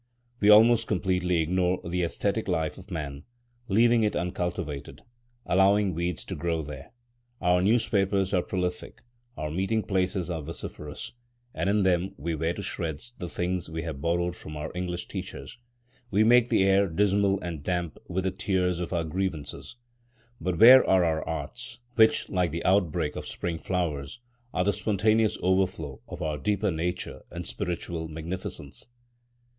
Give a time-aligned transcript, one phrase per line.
[0.39, 3.21] We almost completely ignore the æsthetic life of man,
[3.67, 5.03] leaving it uncultivated,
[5.45, 6.91] allowing weeds to grow there.
[7.39, 9.03] Our newspapers are prolific,
[9.37, 11.11] our meeting places are vociferous;
[11.53, 15.07] and in them we wear to shreds the things we have borrowed from our English
[15.07, 15.59] teachers.
[16.09, 19.75] We make the air dismal and damp with the tears of our grievances.
[20.39, 24.19] But where are our arts, which, like the outbreak of spring flowers,
[24.51, 28.87] are the spontaneous overflow of our deeper nature and spiritual magnificence?